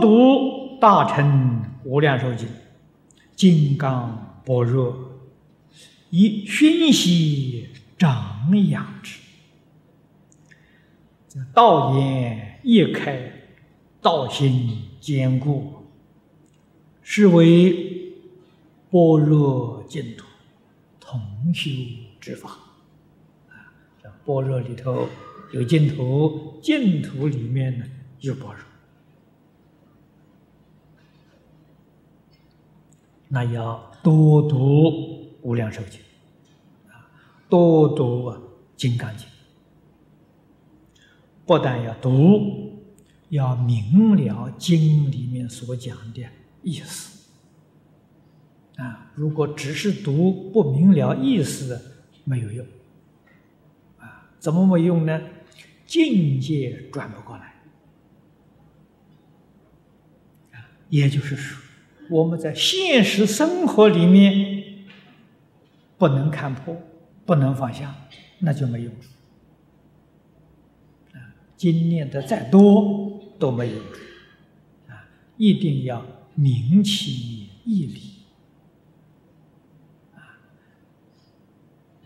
[0.00, 2.48] 读大乘无量寿经，
[3.36, 4.96] 金刚般若，
[6.08, 7.68] 以熏习
[7.98, 9.18] 长养之。
[11.52, 13.30] 道眼一开，
[14.00, 15.72] 道心坚固，
[17.02, 18.12] 是为
[18.90, 20.24] 般若净土
[20.98, 21.20] 同
[21.54, 21.70] 修
[22.20, 22.50] 之法。
[23.48, 23.54] 啊，
[24.02, 25.06] 这般若里头
[25.52, 27.84] 有净土，净土里面呢
[28.20, 28.69] 有般若。
[33.32, 34.56] 那要多读
[35.42, 36.00] 《无量寿经》，
[36.92, 37.08] 啊，
[37.48, 38.28] 多读
[38.76, 39.24] 《金刚经》。
[41.46, 42.82] 不但要读，
[43.28, 46.26] 要明了经里面所讲的
[46.64, 47.30] 意思。
[48.76, 51.80] 啊，如果只是读不明了意思，
[52.24, 52.66] 没有用。
[53.98, 55.20] 啊，怎么没用呢？
[55.86, 57.54] 境界转不过来。
[60.52, 61.69] 啊，也就是说。
[62.10, 64.84] 我们在现实生活里面
[65.96, 66.76] 不能看破，
[67.24, 67.94] 不能放下，
[68.40, 68.92] 那就没用。
[71.12, 71.22] 啊，
[71.56, 73.84] 经念的再多都没有用。
[74.88, 78.24] 啊，一定要明其义理。
[80.16, 80.34] 啊，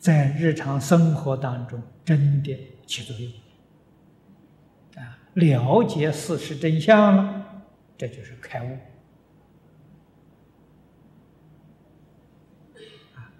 [0.00, 3.32] 在日常生活当中真的起作用。
[4.96, 7.64] 啊，了解事实真相了，
[7.96, 8.76] 这就是开悟。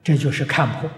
[0.04, 0.90] 这就是看破，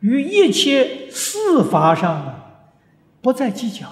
[0.00, 2.72] 与一切事法上啊，
[3.20, 3.88] 不再计较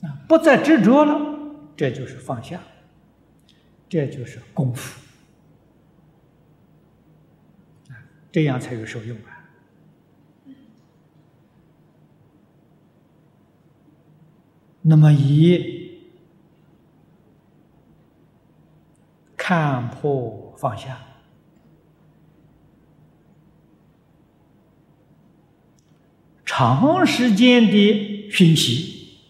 [0.00, 1.20] 啊，不再执着了，
[1.76, 2.62] 这就是放下，
[3.90, 4.98] 这就是功夫
[7.90, 7.92] 啊，
[8.32, 9.50] 这样才有受用啊。
[14.80, 15.77] 那么以。
[19.48, 20.98] 看破放下，
[26.44, 29.20] 长时间的熏习，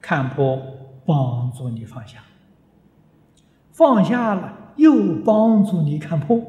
[0.00, 0.56] 看破
[1.04, 2.24] 帮助你放下，
[3.72, 6.42] 放下了又帮助你看破，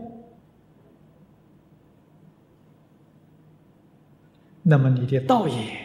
[4.63, 5.77] 那么你的道业，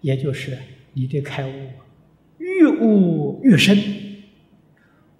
[0.00, 0.56] 也就是
[0.94, 1.70] 你的开悟，
[2.38, 4.07] 越悟越深。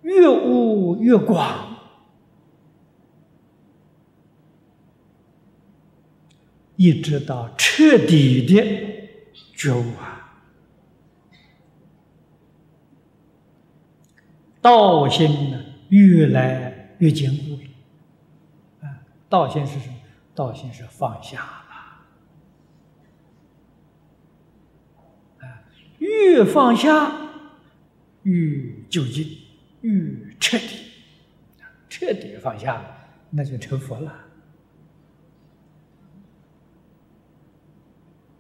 [0.09, 1.77] 越悟越广，
[6.77, 8.57] 一直到彻底的
[9.55, 10.41] 觉悟啊！
[14.63, 18.89] 道心呢，越来越坚固了。
[18.89, 19.97] 啊，道心是什么？
[20.35, 21.69] 道心是放下了。
[25.47, 25.69] 啊，
[25.99, 27.13] 越放下，
[28.23, 29.27] 越究竟。
[29.89, 30.67] 欲彻底，
[31.89, 32.95] 彻底放下了，
[33.31, 34.11] 那就成佛了。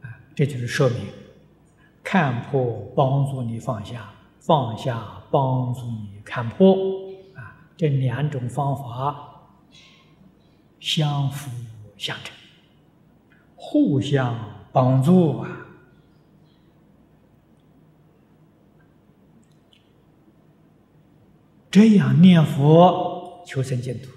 [0.02, 1.06] 啊，这就是说明，
[2.04, 4.10] 看破帮助你放下，
[4.40, 6.74] 放下帮助你看破，
[7.34, 9.48] 啊，这两种方法
[10.78, 11.50] 相辅
[11.96, 12.36] 相成，
[13.56, 14.38] 互相
[14.70, 15.64] 帮助啊。
[21.78, 24.10] 这样念佛求生净土，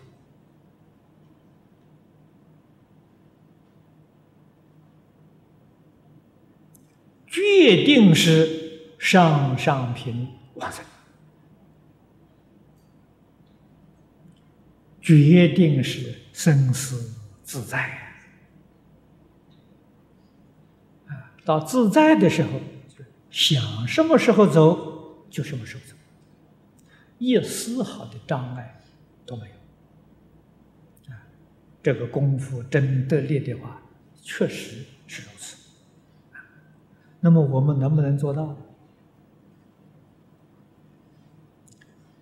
[7.27, 10.83] 决定是上上品往生，
[14.99, 17.77] 决定是生死自在
[21.05, 21.29] 啊！
[21.45, 22.49] 到自在的时候，
[23.29, 25.95] 想什么时候走就什么时候走。
[27.21, 28.81] 一丝毫的障碍
[29.27, 31.21] 都没有啊！
[31.83, 33.79] 这个功夫真得力的话，
[34.23, 35.55] 确实是如此。
[37.19, 38.57] 那么我们能不能做到？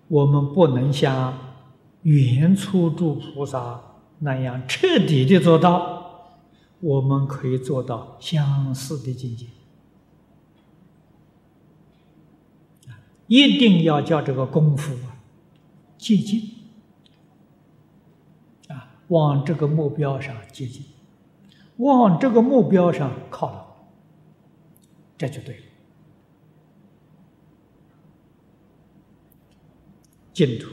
[0.10, 1.56] 我们不能像
[2.02, 3.82] 原初住菩萨
[4.20, 6.42] 那样彻底的做到，
[6.82, 9.46] 我们可以做到相似的境界。
[13.30, 15.16] 一定要叫这个功夫啊，
[15.98, 16.42] 接近。
[18.68, 20.84] 啊，往这个目标上接近，
[21.78, 23.64] 往这个目标上靠拢，
[25.18, 25.64] 这就对了。
[30.34, 30.70] 净土，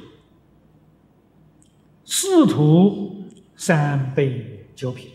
[2.04, 3.24] 四土
[3.56, 5.10] 三杯九品，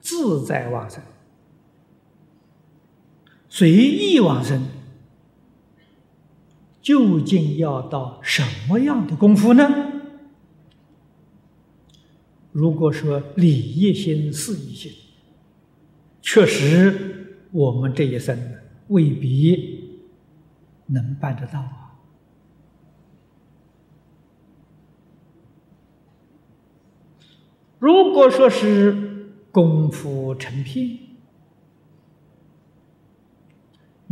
[0.00, 1.02] 自在往生，
[3.52, 4.62] 随意往生，
[6.80, 9.68] 究竟要到什么样的功夫呢？
[12.52, 14.92] 如果说理一心、事一心，
[16.22, 18.38] 确实我们这一生
[18.86, 20.00] 未必
[20.86, 21.98] 能办得到啊。
[27.80, 30.98] 如果说是功夫成片，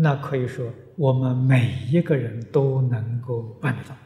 [0.01, 3.97] 那可以说我们每一个人都能够办得到。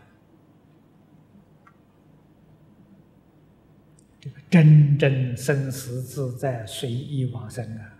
[4.19, 7.93] 这个真正生死自在、随意往生啊，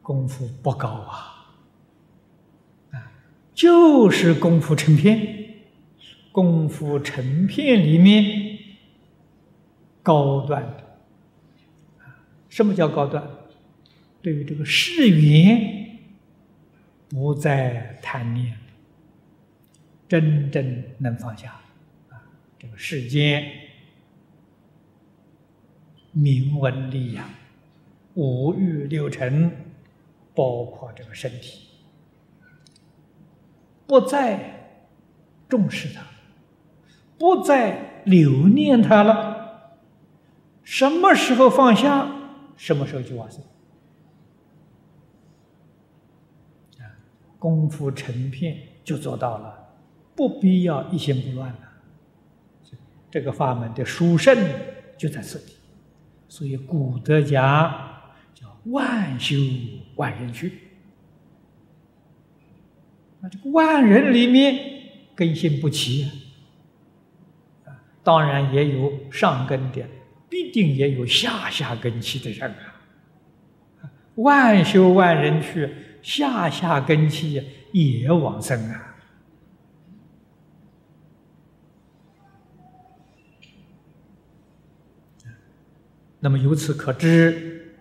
[0.00, 1.56] 功夫不高啊，
[2.92, 3.12] 啊，
[3.52, 5.56] 就是功夫成片，
[6.30, 8.58] 功夫成片里面
[10.04, 11.00] 高端的，
[12.48, 13.28] 什么叫高端？
[14.22, 15.79] 对于这个世缘
[17.10, 18.56] 不再贪念，
[20.08, 21.60] 真正能放下
[22.08, 22.22] 啊，
[22.58, 23.44] 这个世间。
[26.12, 27.24] 名闻利养，
[28.14, 29.52] 五欲六尘，
[30.34, 31.68] 包括这个身体，
[33.86, 34.82] 不再
[35.48, 36.02] 重视它，
[37.16, 39.76] 不再留念它了。
[40.64, 42.10] 什么时候放下，
[42.56, 43.40] 什么时候就完成。
[46.80, 46.90] 啊，
[47.40, 49.58] 功夫成片就做到了，
[50.14, 51.58] 不必要一心不乱了。
[53.10, 54.38] 这个法门的殊胜
[54.96, 55.54] 就在此地。
[56.28, 57.42] 所以古德讲
[58.32, 59.34] 叫万修
[59.96, 60.52] 万人去，
[63.20, 64.56] 那这个万人里面
[65.16, 66.08] 根性不齐，
[68.04, 69.82] 当然也有上根的，
[70.28, 73.90] 必定也有下下根器的人啊。
[74.14, 75.68] 万修万人去，
[76.02, 77.42] 下下根器
[77.72, 78.96] 也往生啊。
[86.18, 87.74] 那么由此可知，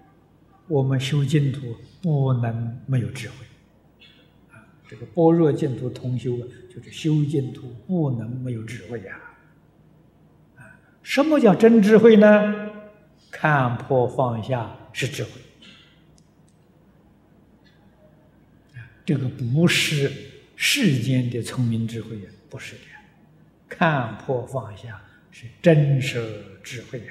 [0.68, 3.36] 我们修净土不能没有智慧
[4.52, 4.64] 啊！
[4.88, 6.44] 这个般若净土同修啊，
[6.74, 9.20] 就是修净土不能没有智慧呀！
[10.56, 12.70] 啊，什么叫真智慧呢？
[13.32, 15.32] 看破放下是智慧
[19.10, 20.12] 这个不是
[20.56, 22.82] 世间的聪明智慧呀，不是的，
[23.68, 25.02] 看破放下
[25.32, 26.24] 是真实
[26.64, 27.06] 智慧呀！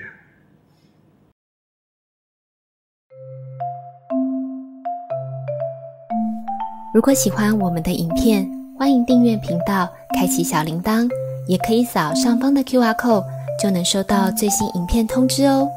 [6.94, 8.48] 如果喜欢我们的影片，
[8.78, 11.10] 欢迎订阅频道，开启小铃铛，
[11.48, 13.26] 也可以扫上方的 Q R code，
[13.60, 15.68] 就能收到最新影片通知哦。